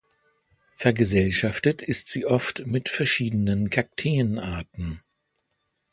[0.73, 5.03] Vergesellschaftet ist sie oft mit verschiedenen Kakteen-Arten.